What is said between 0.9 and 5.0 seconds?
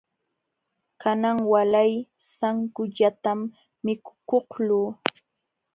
Kanan waalay sankullatam mikukuqluu.